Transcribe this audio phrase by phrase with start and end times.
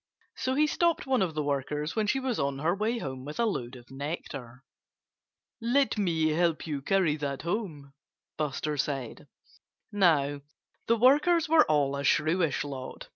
[0.35, 3.39] So he stopped one of the workers when she was on her way home with
[3.39, 4.63] a load of nectar.
[5.61, 7.93] "Let me help you carry that home!"
[8.35, 9.27] Buster said.
[9.91, 10.41] Now,
[10.87, 13.09] the workers were all a shrewish lot.